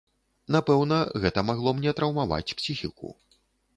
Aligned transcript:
Напэўна, 0.55 0.97
гэта 1.25 1.39
магло 1.49 1.75
мне 1.81 1.91
траўмаваць 1.99 2.55
псіхіку. 2.63 3.17